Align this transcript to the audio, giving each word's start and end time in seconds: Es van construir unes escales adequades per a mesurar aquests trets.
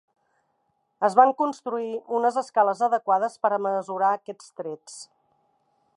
Es 1.07 1.17
van 1.19 1.33
construir 1.41 1.91
unes 2.21 2.39
escales 2.43 2.83
adequades 2.89 3.39
per 3.47 3.53
a 3.53 3.61
mesurar 3.67 4.11
aquests 4.17 4.53
trets. 4.63 5.01